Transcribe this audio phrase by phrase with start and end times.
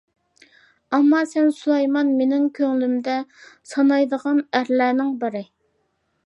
[0.97, 3.19] ئەمما سەن سۇلايمان مېنىڭ كۆڭلۈمدە
[3.75, 5.45] سانايدىغان ئەرلەرنىڭ بىرى.